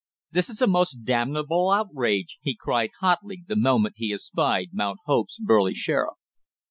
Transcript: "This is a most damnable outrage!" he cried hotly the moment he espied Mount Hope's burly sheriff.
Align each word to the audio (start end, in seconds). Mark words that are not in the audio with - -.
"This 0.31 0.49
is 0.49 0.63
a 0.63 0.67
most 0.67 1.03
damnable 1.03 1.69
outrage!" 1.69 2.39
he 2.41 2.55
cried 2.55 2.89
hotly 3.01 3.43
the 3.45 3.55
moment 3.55 3.93
he 3.97 4.11
espied 4.11 4.71
Mount 4.73 4.97
Hope's 5.05 5.37
burly 5.37 5.75
sheriff. 5.75 6.15